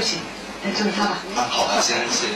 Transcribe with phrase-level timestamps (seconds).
[0.00, 0.16] 不起，
[0.64, 1.18] 哎，就是他吧。
[1.36, 2.32] 啊，好的，先谢谢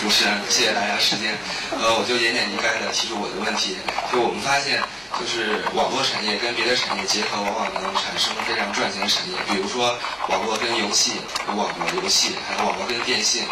[0.00, 1.36] 主持人，谢谢大家时间。
[1.76, 3.76] 呃， 我就言简意赅的提出我的问题。
[4.10, 4.80] 就我们发现，
[5.20, 9.36] 就是网络产业跟别的产业结合，往往能产生非常赚钱的产业。
[9.44, 9.92] 比如说，
[10.32, 13.44] 网络跟游戏，有网络游戏，还有网络跟电信，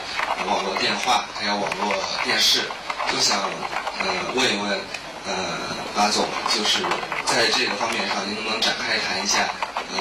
[0.48, 1.92] 网络电话，还有网络
[2.24, 2.64] 电视。
[3.12, 3.44] 就想
[4.00, 4.72] 呃问一问
[5.28, 5.36] 呃
[5.94, 6.80] 马总，就是
[7.28, 9.44] 在这个方面上，您能不能展开谈一下？
[9.92, 10.00] 呃，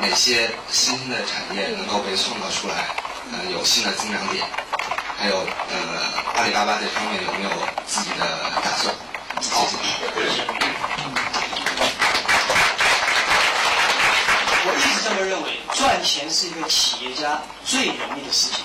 [0.00, 2.74] 哪些新兴的产业能够被创造出来？
[3.32, 4.44] 呃，有新的增长点？
[5.16, 5.76] 还有呃，
[6.36, 7.50] 阿里巴巴这方面有没有
[7.86, 8.26] 自己的
[8.64, 8.94] 打算？
[9.40, 9.56] 谢谢。
[14.62, 18.64] 我一直这么认为，赚钱是一个企业家最容易的事情。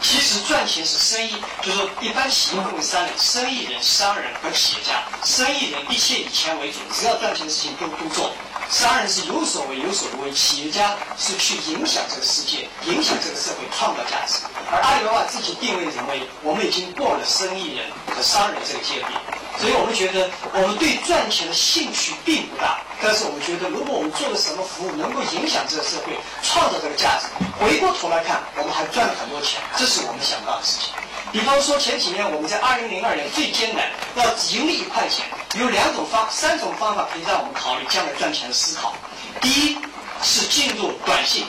[0.00, 5.02] 其实赚钱是生意，就是说一般企业分为三类：生意人、商人和企业家。
[5.24, 8.30] 生意人一切以钱为主，只要赚钱的事情都都做；
[8.70, 14.40] 商人是有所为有所不为；企业家是去影响这个世界、影响这个社会、创造价值。
[14.70, 19.16] 而阿里巴巴自己定位认为，我们已经过了生意人和商人这个界别。
[19.60, 27.30] 所以我们觉得，我们对赚钱的兴趣并不大，但是我们觉得，如果我们做的什么服务能够影响这个社会，创造这个价值，
[27.62, 30.90] 回过头来看，我们还赚了很多钱，这是我们想到的事情。
[31.30, 35.24] 比方说前几年我们在二零零二年最艰难，要盈利一块钱，
[35.58, 38.94] 有两种方、三种方法可以让我们考虑将来赚钱的思考。
[39.40, 39.78] 第一
[40.22, 41.46] 是进入短信。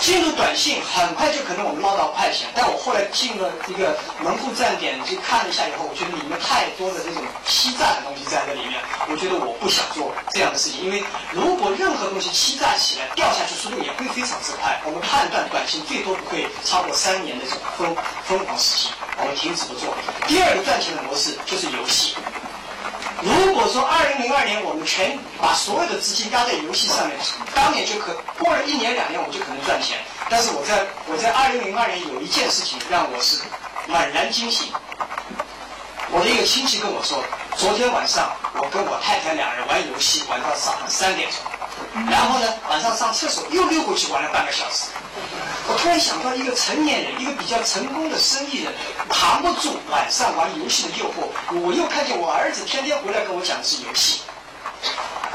[0.00, 8.80] 进入短信很快就可能我们捞到快钱，但我后来进了一个门户站点去看了一下以后，我觉得里面太多的这种欺诈的东西在这里面，
[9.12, 18.88] 我觉得我不想做这样的事情，因为如果任何东西欺诈起来掉下去速度也会非常之快，我们判断短信最多不会超过三年的这种疯疯狂时期，
[19.20, 19.92] 我们停止不做。
[20.26, 22.16] 第二个赚钱的模式就是游戏。
[23.22, 27.16] 如果说二零零二年我们全把所有的资金压在游戏上面，
[27.54, 29.98] 当年就可过了一年两年我们就可能赚钱。
[30.30, 33.42] 但是我在我在二零零二年有一件事情让我是
[33.86, 34.72] 猛然惊醒。
[36.12, 37.22] 我的一个亲戚跟我说，
[37.56, 41.38] 昨天晚上我跟我太太两人玩游戏玩到早上三点钟。
[42.10, 44.88] 然后呢，晚上上厕所又溜过去玩了半个小时。
[45.68, 48.72] 我突然想到，一个成年人，一个比较成功的生意人，
[49.08, 51.28] 扛不住晚上玩游戏的诱惑。
[51.60, 54.22] 我又看见我儿子天天回来跟我讲的是游戏。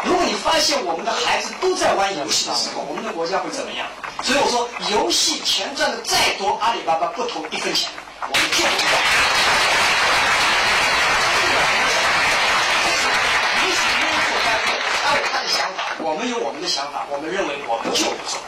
[0.03, 3.87] 如果你发现我们的孩子都在玩游戏的时候，我们的国家会怎么样？
[4.21, 7.89] 所以我说，游戏钱赚的再多，阿里巴巴不投一分钱，
[8.21, 8.89] 我们就不做。
[15.05, 18.39] 他有他的想法，我们有我们的想法，我们认为我们就不做。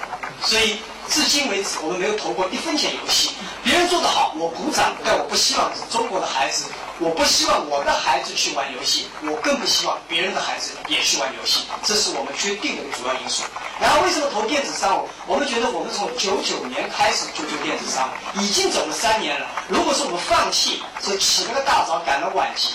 [0.44, 3.32] 所以至今为止，我们没有投过一分钱游戏。
[3.64, 6.66] 别人做得好，我鼓掌，但我不希望中国的孩子，
[7.00, 11.62] 我不希望我的孩子去玩游戏，我更不希望别人的孩子也去玩游戏。
[11.84, 13.44] 这是我们决定的主要因素。
[13.80, 15.10] 然后为什么投电子商务？
[15.26, 19.48] 我们觉得我们从九九年开始就做电子商务，已经走了三年了。
[19.68, 22.70] 如果是我们放弃，是起了个大早赶了晚集。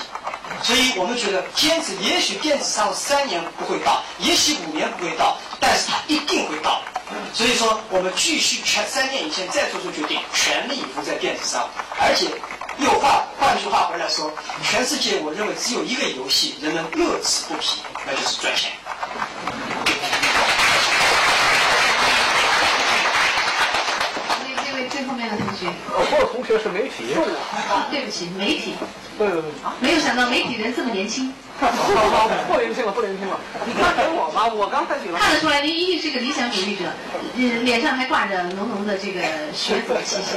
[0.62, 6.81] 所以我们觉得坚持，也许电子商务三年不会到，也许五年不会到，但是它一定会到。
[7.34, 11.68] 所以说，我们继续全三年以前再做出决定，全力以赴在电子商务。
[11.98, 12.26] 而且，
[12.78, 14.30] 又话换句话回来说，
[14.62, 18.70] 全世界我认为只有一个游戏人们乐此不疲，那就是赚钱。
[24.44, 27.14] 那那位最后面的同学，哦，我同学是媒体。
[27.72, 28.74] 啊，对不起，媒体，
[29.16, 29.50] 对对对。
[29.80, 31.32] 没有想到媒体人这么年轻。
[31.70, 33.38] 好好，不聆听了，不聆听了。
[33.64, 35.18] 你看给我吧，我刚才举了。
[35.18, 36.84] 看得出来，您一定是个理想主义者，
[37.36, 40.36] 嗯，脸上还挂着浓浓的这个学者气息。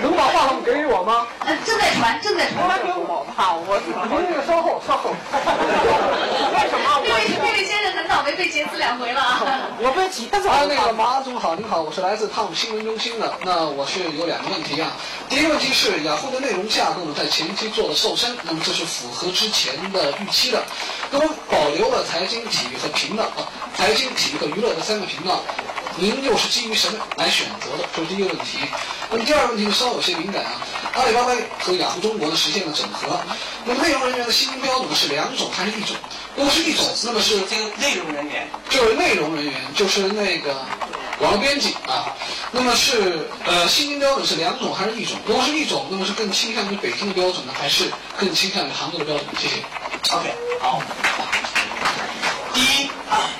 [0.00, 1.26] 能把话筒给我吗？
[1.40, 2.68] 呃，正在传，正在传。
[2.68, 5.10] 来给我吧，我您那个稍后稍后。
[6.54, 7.02] 为什么？
[8.24, 9.68] 这位这位先生很倒霉，被劫持两回了啊！
[9.82, 13.34] 我被劫走啊，那个马总好，您好，我是来自汤姆新闻中心的。
[13.42, 14.92] 那我是有两个问题啊。
[15.28, 20.62] 第一个问题是，雅虎的内容架构呢，在前期做了瘦身，那么这是符合之前的预期的。
[21.10, 25.40] 那么保留了财经、体育和频道啊，财经、体育和娱乐的三个频道，
[25.96, 27.88] 您又是基于什么来选择的？
[27.94, 28.58] 这是第一个问题。
[29.10, 30.62] 那么第二个问题，稍有些敏感啊。
[30.94, 33.18] 阿里巴巴和雅虎中国呢实现了整合，
[33.64, 35.96] 那么内容人员的薪金标准是两种还是一种？
[36.36, 40.54] 如果是一种，那么是这个内容人员，就是内容人员，就是那个
[41.20, 42.14] 网络编辑啊。
[42.50, 45.16] 那么是呃薪金标准是两种还是一种？
[45.26, 49.26] 如果是一种，那么是更倾向于北京的标准呢，还是更倾向于杭州的标准？
[49.40, 49.54] 谢谢。
[50.14, 50.82] OK，好。
[52.52, 52.90] 第一，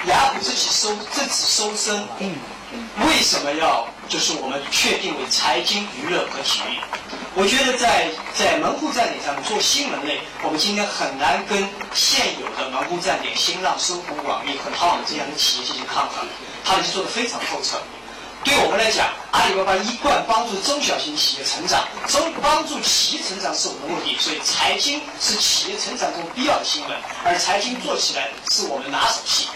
[0.09, 2.35] 雅虎这起收这次收身，嗯，
[3.07, 6.81] 为什么要就是我们确定为财经、娱乐和体育？
[7.34, 16.29] 我觉得在在门户站点上做新闻类，我们今天很难跟现有的门户站点、新浪、搜狐、网易和淘宝这样的企业进行抗衡，
[16.62, 17.81] 他们已经做得非常透彻。
[18.44, 26.93] 对我们来讲，阿里巴巴一贯帮助中小型企业成长，中帮助企业成长是我们的目的，所以财经是企业成长中必要的新闻，
[27.25, 29.49] 而财经做起来是我们拿手戏。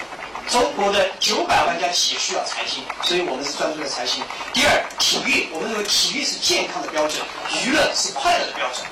[0.51, 4.23] 中国的九百万家企业需要财经，所以我们是专注在财经。
[4.53, 7.21] 第二，体育，我们认为体育是健康的标准，
[7.65, 8.87] 娱乐是快乐的标准，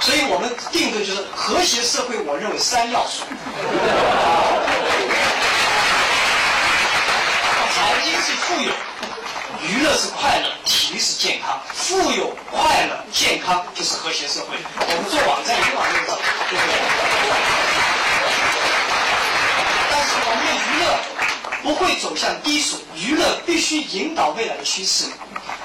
[0.00, 2.18] 所以我们定的就是和谐社会。
[2.26, 3.22] 我认为三要素。
[7.70, 8.72] 财经是富有，
[9.62, 11.60] 娱乐是快乐，体育是健康。
[11.72, 14.58] 富有、快乐、健康就是和谐社会。
[14.74, 16.18] 我们做网站也往这个走，
[16.50, 17.69] 对不对？
[20.16, 20.98] 我们的娱乐
[21.62, 25.04] 不会走向低俗，娱乐必须引导未来的趋势。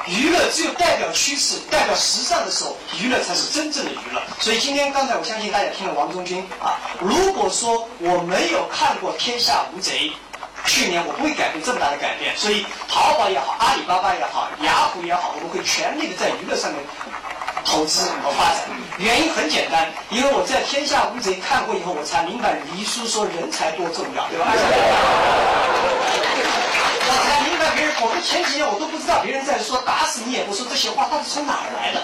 [0.07, 4.21] 娱乐只有代表趋势、代表时尚的时候，娱乐才是真正的娱乐。
[4.39, 10.09] 所以今天刚才我相信大家听了王中军啊，如果说我没有看过《天下无贼》，
[10.69, 12.36] 去年我不会改变这么大的改变。
[12.38, 16.81] 所以淘宝也好，阿里巴巴也好，雅虎也好，我们会全力的在娱乐上面。
[17.63, 18.67] 投资和发展，
[18.97, 24.45] 原因很简单，因为我在《天下无贼》看过以后，我才明白黎叔说人才多重要，对吧？
[27.07, 32.01] 我才明白别人，我们前几年我都不知道别人在说打死你也不说这些话，到底从哪儿来的？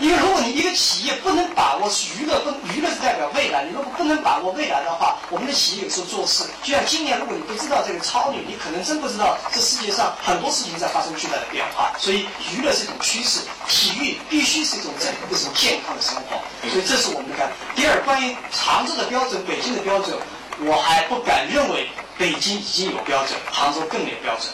[0.00, 11.92] 因为如果你一个企业不能把握娱乐，不娱乐是代表未来，你如果不能把握未来的话，我们的企业有时候做事，就像今年，如果你不知道这个超女，你可能真不知道这世界上很多事情在发生巨大的变化。
[11.98, 16.40] 所以娱乐是一种趋势，体育必须是一种正一种健康的生活。
[16.70, 17.52] 所以这是我们的干。
[17.76, 20.16] 第二，关于杭州的标准，北京的标准，
[20.60, 21.86] 我还不敢认为
[22.16, 24.48] 北京已经有标准，杭州更有标准。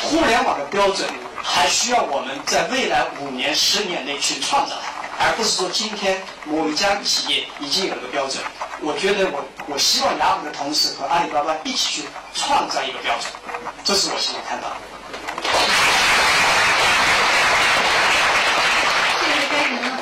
[0.00, 1.06] 互联网的标准。
[1.42, 4.76] 还需要我们在未来五年、十年内去创造
[5.18, 8.42] 它，而不是说今天我们家企业已经有了个标准。
[8.80, 13.30] 我觉得我我希望雅虎的同事和阿里巴巴一起去创造一个标准，
[13.84, 14.68] 这是我希望看到。
[14.68, 14.74] 的
[19.18, 19.98] 谢该您了。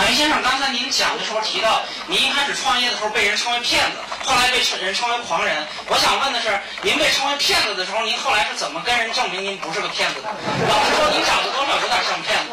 [0.00, 5.54] 马云先生，刚才您讲的时候提到，您一开始创业的时候被人称为骗子，后来被人称为狂人。
[5.88, 10.28] 我想问的是，您被称为骗子的时候，您后来是怎么跟人证明您不是个骗子的？
[10.30, 12.52] 老实说，您长得多少有点像骗子。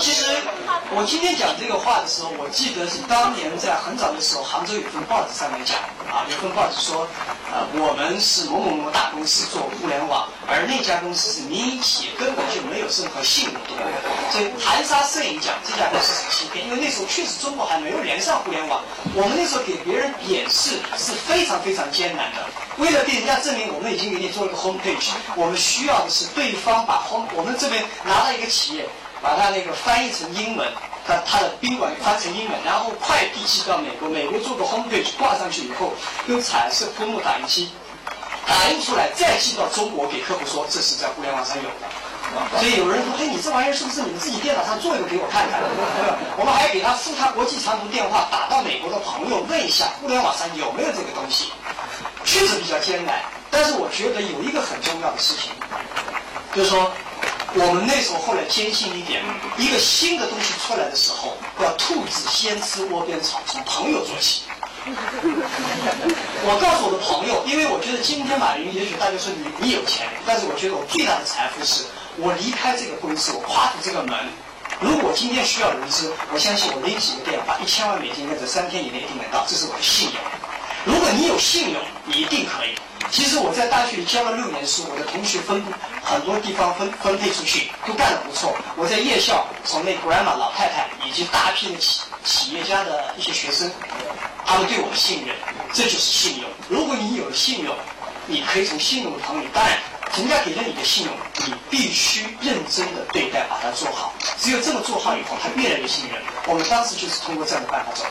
[0.00, 0.24] 其实
[0.96, 5.74] 我今天讲这个话的时候，我记得是当年在很早的时候，杭州有份报纸上面讲
[6.06, 7.02] 啊，有份报纸说，
[7.50, 13.74] 呃，我们是某某某大公司做互联网，而那家公司是民营企业，根本就没有任何信用度。
[14.30, 18.80] 所以含沙射影讲这家公司是欺骗，因为那时候确实中国还没有连上互联网，
[19.18, 22.46] 我们那时候给别人演示是非常非常艰难的。
[22.78, 28.86] 为了给人家证明我们已经给你做了个 home page，我们需要的是对方把 home，我们这边拿了一个企业。
[29.24, 30.68] 把它那个翻译成英文，
[31.06, 35.94] 它它的宾馆翻成英文，然后快递寄到美国，美国做个 home page 挂上去以后，
[36.26, 37.70] 用彩色喷墨打印机
[38.46, 41.88] 打印出来，再寄到中国给客户说这是在互联网上有的。
[42.60, 45.62] 所以有人说，哎，你这玩意儿是不是你们自己电脑上做一个给我看看？
[46.36, 51.48] 我们还给他付他国际长途电话打到美国的朋友问一下，互联网上有没有这个东西？
[52.26, 55.50] 确实比较艰难，但是我觉得有一个很重要的事情，
[56.54, 56.92] 就是说。
[57.56, 59.22] 我们那时候后来坚信一点，
[59.56, 64.42] 一个新的东西出来的时候，要兔子先吃窝边草，从朋友做起。
[64.84, 71.84] 我告诉我的朋友，因为我觉得今天马云，也许大家说你你有钱，但是我觉得我最大的财富是
[72.16, 74.18] 我离开这个公司，我跨出这个门。
[74.80, 80.18] 如果今天需要融资，我相信我那几个电话，一千万美金，应该在三天以内一定能到，这是我的信用。
[80.84, 82.74] 如果你有信用，你一定可以。
[83.10, 85.04] 其实我在大学里教了六年书，我的。
[85.04, 85.62] 同学分
[86.02, 88.56] 很多地方分分配出去，都干得不错。
[88.76, 91.78] 我在夜校，从那 grandma 老太太以及大批的。
[91.78, 93.14] 企企业家的。
[93.16, 93.70] 一些学生，
[94.44, 94.96] 他们对我的。
[94.96, 95.36] 信任，
[95.72, 96.50] 这就是信用。
[96.68, 97.76] 如果你有了信用，
[98.26, 99.18] 你可以从信用的。
[99.20, 99.78] 朋友，当然
[100.16, 100.82] 人家给了你的。
[100.82, 101.14] 信用，
[101.46, 103.04] 你必须认真的。
[103.12, 104.12] 对待，把它做好。
[104.40, 106.20] 只有这么做好以后，他越来越信任。
[106.46, 107.70] 我们当时就是通过这样的。
[107.70, 108.04] 办法走。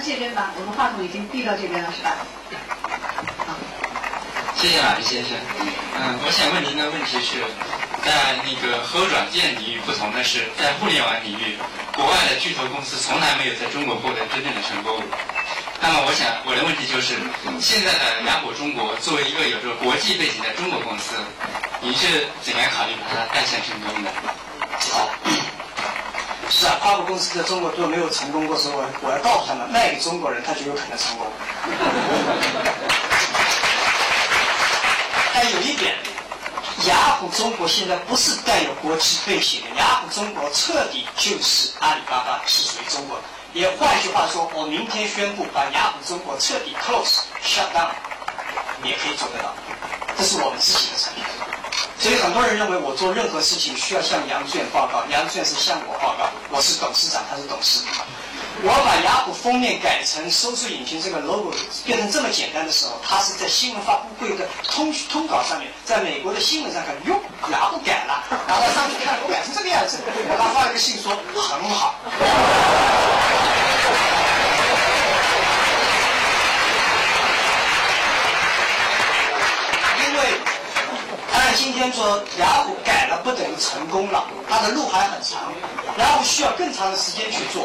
[0.00, 2.18] 这边吧，我们话筒已经递到这边了，是吧？
[3.46, 3.54] 好，
[4.56, 5.38] 谢谢马云先生。
[5.94, 7.38] 嗯，我想问您的问题是，
[8.02, 11.54] 在那个和软件领域不同的是，在互联网领域，
[11.94, 14.98] 国外的巨头公司从来没有在中国获得真正的成功。
[15.80, 17.14] 那么，我想我的问题就是，
[17.62, 21.14] 现在的雅虎中国作为一个有着国际背景的中国公司，
[21.80, 24.10] 您是怎样考虑把它带向成功的？
[24.90, 25.06] 好。
[26.50, 31.26] 是啊，跨国公司在中国都没有成功过，所以我我要告诉他们，卖给中国人，他就有可能成功。
[35.34, 35.94] 但有一点，
[36.86, 43.24] 雅虎中国现在不是带有国际背景的，雅虎中国彻底就是阿里巴巴，是属于中国的。
[43.52, 47.90] 也换句话说，我明天宣布把雅虎中国彻底 close shut down，
[48.82, 49.54] 也可以做得到。
[50.16, 51.22] 这是我们自己的产品。
[52.22, 57.80] 很多人认为我做任何事情需要向杨志远报告，杨志远是向我报告，我是董事长，他是董事。
[58.60, 67.20] 我把雅虎封面改成搜索引擎这个 logo 变成这么简单的时候，他是在新闻发布会的通通稿上面，在美国的新闻上看，哟，
[67.52, 69.98] 雅虎改了，然后上去看，我改成这个样子，
[70.28, 71.94] 我他发了个信说很好。
[80.02, 80.20] 因为，
[81.48, 85.50] 当然今天说雅虎改了不等于成功了，它的路还很长，
[85.96, 87.64] 雅虎需要更长的时间去做，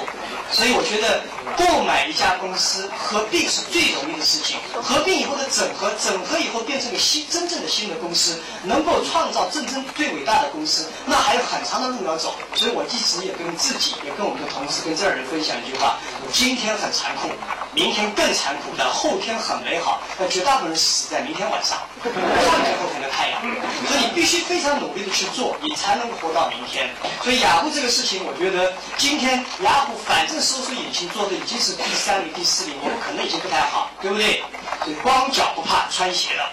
[0.54, 1.20] 所以我觉得
[1.58, 12.34] 购买一家公司合并是最容易的事情，合并以后的整合，整合以后变成个新真正的新的公司，能够创造真正最伟大的公司，那还有很长的路要走。
[12.56, 16.00] 所以我一直也跟自己，也跟我们的同事，跟这儿人分享一句话：
[16.32, 17.28] 今天很残酷，
[17.74, 20.00] 明天更残酷，但后天很美好。
[20.18, 21.78] 那绝大部分人死在明天晚上，
[22.12, 23.41] 看不见后天的太阳。
[23.88, 26.89] 所以你必须非常努力的去做，你才能够活到明天。
[27.22, 34.43] 所以雅虎这个事情，我觉得今天雅虎反正搜索引擎做的已经是第三名、第四名，我们可能已经不太好，对不对？
[34.83, 36.43] 所以光脚不怕穿鞋的。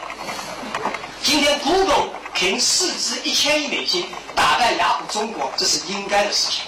[1.23, 6.65] 今天 Google 凭市值一千亿美金打败雅虎中国，这是应该的事情。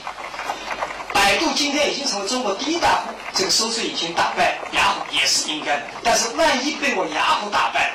[1.13, 3.01] 百度今天已经成为中国第一大，
[3.35, 5.83] 这个搜索引擎打败雅虎也是应该的。
[6.03, 7.93] 但是万一被我雅虎打败，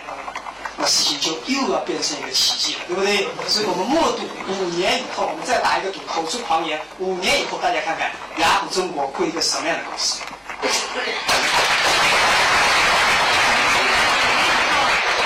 [0.79, 3.27] 那事情就又要变成一个奇迹了，对不对？
[3.47, 4.21] 所以我们默赌
[4.53, 6.79] 五年以后，我们再打一个赌，口出狂言。
[6.99, 10.21] 五年以后，大家看看雅虎中国会一个什么样的公司？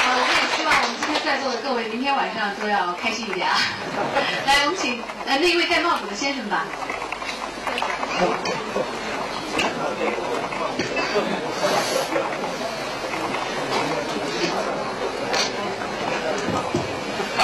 [0.08, 3.60] 呃，我也希望我们今天在座的各位，明天晚上都要开心一点啊！
[4.46, 6.65] 来，我们请呃那一位戴帽子的先生吧。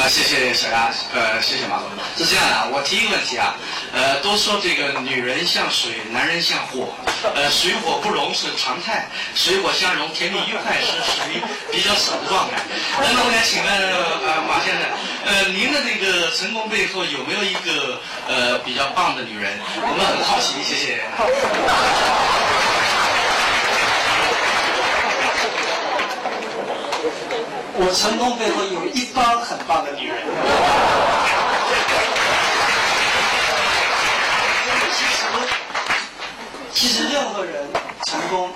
[0.09, 1.89] 谢谢小丫，呃，谢谢马总。
[2.17, 3.55] 是这样的，我提一个问题啊，
[3.93, 6.95] 呃，都说这个女人像水，男人像火，
[7.35, 12.63] 呃，水火不容是常态，水火相容，甜蜜愉快是属于比较少的状态。
[12.97, 14.81] 那么我想请问呃马先生，
[15.25, 19.59] 呃，您的这个成功背后有没有一个呃比较棒的女人？
[19.75, 21.03] 我们很好奇，谢谢。
[27.79, 30.17] 我成功背后有一帮很棒的女人。
[34.97, 35.27] 其实，
[36.73, 37.69] 其实任何人
[38.07, 38.49] 成功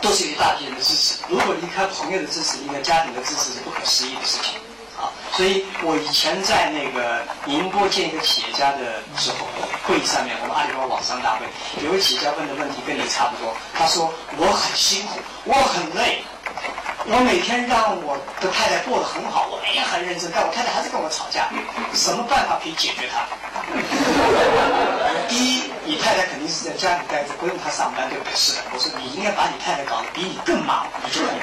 [0.00, 1.16] 都是一大批人的支持。
[1.28, 4.58] 如果离开朋友的支持，离开家庭的支持，是不可思议的事情。
[4.96, 9.46] 啊，所以我以前在那个宁波见一个企业家的时候，
[9.86, 11.44] 会议上面，我们阿里巴巴网商大会，
[11.84, 13.54] 有个企业家问的问题跟你差不多。
[13.74, 16.24] 他说：“我很辛苦，我很累，
[17.10, 21.48] 我每天让我的太太过得很好，我也很认真，但我太太还是跟我吵架，
[21.96, 23.24] 什么办法可以解决她？
[25.26, 28.36] 第一，你太太肯定是在家里待着，不用她上班，对不对？
[28.36, 31.40] 是的，我说你应该把你太太搞得比你更忙，你就可以。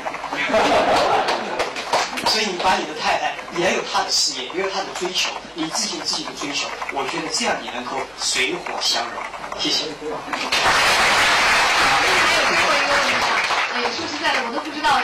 [2.29, 9.17] 所以你把你的太太也有她的事业，也有她的追求，你自己有自己的追求，我觉得这样你能够水火相融。
[9.57, 9.89] 谢谢。
[9.89, 9.89] 还
[12.38, 13.17] 有最后一个问题
[13.74, 15.01] 啊，说实在的，我都不知道，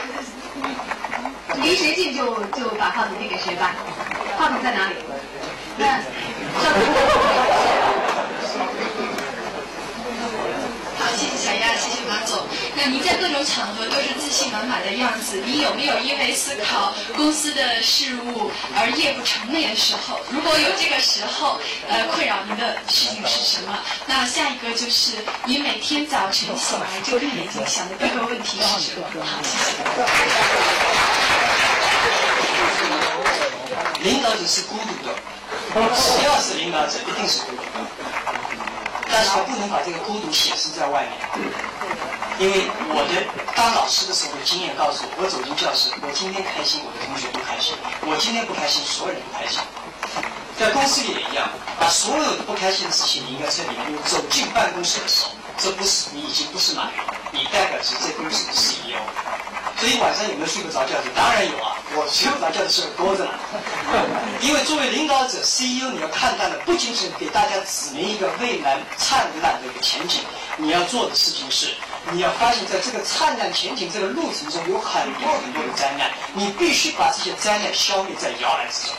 [1.57, 3.75] 离谁近就就把话筒递给谁吧。
[4.37, 4.95] 话筒在哪里？
[5.77, 5.85] 那
[10.99, 12.43] 好，谢谢小丫，谢谢马总。
[12.75, 20.19] 那您在各种场合都是自信满满的样子，你有没有因为思考公司的事务而夜不成寐的时候？
[20.29, 23.79] 如果有这个时候，呃，困扰您的事情是什么？
[24.07, 25.13] 那下一个就是
[25.45, 29.07] 您每天早晨醒来睁开眼睛想的第一个问题是什么？
[29.23, 29.71] 好，谢谢。
[34.03, 35.13] 领导者是孤独的，
[35.95, 38.00] 只要是领导者，一定是孤独的。
[39.11, 41.13] 但是我不能把这个孤独显示在外面，
[42.39, 43.21] 因为我的
[43.53, 47.75] 当老师的时候的经验告诉我，我走进教室，我今天开心，我的同学不开心；
[48.07, 49.59] 我今天不开心，所有人不开心。
[50.57, 51.49] 在公司里也一样，
[51.79, 56.97] 把所有的不开心的事情，你应该在里面走进办公室的时候，这不是你已经不是马云，
[57.31, 58.95] 你代表是这公司的 CEO。
[59.81, 60.93] 所以晚上有没有睡不着觉？
[61.15, 63.31] 当然有啊，我睡不着觉的事多着呢。
[64.39, 70.21] 因为作为领导者 CEO，你要看到的不仅是给大家指明一个未来灿烂的一个前景，
[70.57, 71.73] 你要做的事情是，
[72.11, 78.95] 你要发现在这个灿烂前景这个路程中有很多很多的灾难，你必须把这些灾难消灭在摇篮之中。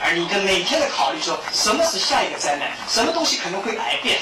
[0.00, 4.20] 而你的每天的考虑说什么是下一个灾难，什么东西可能会癌变，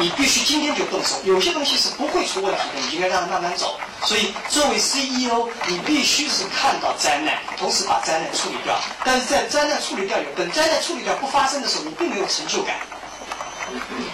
[0.00, 1.20] 你必须今天就动手。
[1.24, 3.78] 有些东西是不会出问题的，你应该让它慢慢走。
[4.06, 8.74] 所以作为 CEO，你必须是看到灾难，同时把灾难处理掉。
[9.04, 12.76] 但是在灾难处理掉以后，等灾难处理掉不发生的时候，你并没有成就感。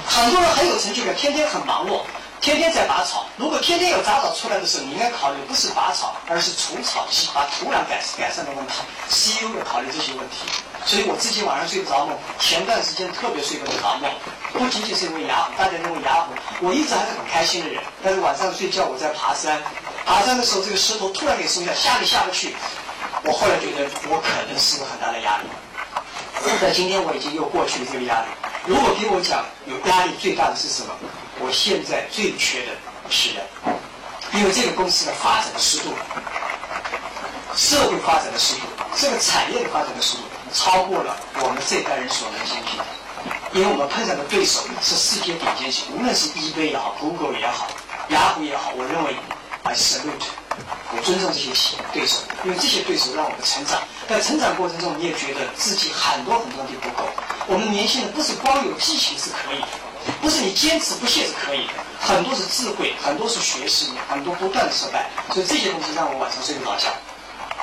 [0.07, 2.01] 很多人很有成就感，天天很忙碌。
[2.39, 8.75] 天天在拔草，如果天天有杂草出来的时候，你应该考虑不是拔草，而是除草剂，把土壤改改善的问题。
[9.09, 10.45] CEO 要考虑这些问题，
[10.85, 14.11] 所以我自己晚上睡不着梦，前段时间特别睡不着梦，
[14.59, 16.33] 不仅仅是因为雅虎，大家认为雅虎，
[16.67, 19.61] 我一直还是很开心的人，但是晚上睡觉我在爬山，
[20.05, 22.55] 爬山的时候这个石头突然给松下，下也下不去，
[23.23, 25.45] 我后来觉得我可能是个很大的压力。
[26.61, 28.27] 在今天我已经又过去了这个压力。
[28.67, 30.95] 如果给我讲有压力最大的是什么？
[31.39, 32.73] 我现在最缺的
[33.11, 33.45] 是人，
[34.33, 35.91] 因为这个公司的发展的速度，
[37.55, 38.63] 社会发展的速度，
[38.97, 42.81] 这个产业的发展的速度，超过了我们这代人所能相信。
[43.57, 47.67] 因为我们碰上的对手是世界顶尖型，无论是 eBay 也好，Google 也好，
[48.11, 49.17] 雅虎也好，我认为
[49.63, 50.29] I salute，
[50.93, 53.81] 我尊重这些企业对手，因为这些对手让我们成长。
[54.07, 57.09] 在成长过程中，你也觉得自己很多很多东西不够。
[57.49, 59.69] 我们年轻人不是光有激情是可以的。
[60.21, 66.93] 不是你坚持不懈是可以的，很多是智慧，很多是学习，很多不断的失败，所以这些东西让我晚上睡不着觉。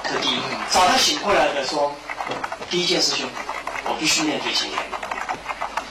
[0.10, 1.94] 这第一，早上醒过来的说，
[2.72, 3.30] 第一件事情，
[3.86, 4.78] 我必须面对今天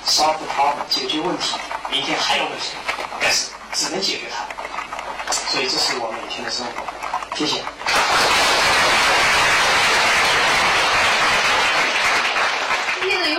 [0.07, 1.57] ，solve problem 解决问题，
[1.91, 2.75] 明天还有问题，
[3.21, 4.45] 但是只能解决它，
[5.51, 6.85] 所以这是我每天的生活。
[7.37, 7.63] 谢谢。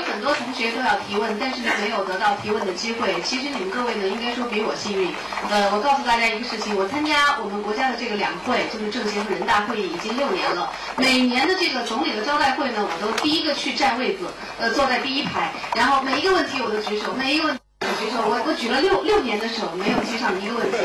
[0.06, 3.22] 很同学都要提问，但是没有得到提问的机会。
[3.22, 5.14] 其实你们各位呢，应该说比我幸运。
[5.50, 10.72] 呃，我告诉大家一个事情，我参加我们国家的这个两会，就是政协和人大会议已经六年了。
[10.98, 14.26] 每年的这个总理的招待会呢，我都第一个去占位子，
[14.60, 17.62] 呃，坐在第一排，然后每一个问题我都举手，每一个问题
[18.00, 18.18] 举手。
[18.26, 20.78] 我我举了六六年的手，没有举上一个问题。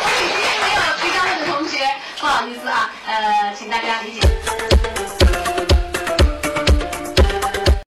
[0.00, 1.78] 我 今天没有提上问的同学，
[2.20, 4.20] 不好意思啊，呃，请大家理解。